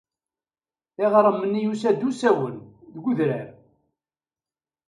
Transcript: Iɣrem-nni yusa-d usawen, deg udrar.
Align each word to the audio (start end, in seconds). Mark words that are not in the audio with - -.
Iɣrem-nni 1.03 1.61
yusa-d 1.65 2.07
usawen, 2.09 2.55
deg 2.93 3.03
udrar. 3.11 3.47